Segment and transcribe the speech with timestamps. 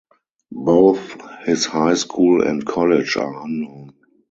[0.65, 1.15] Both
[1.45, 3.93] his high school and college are unknown.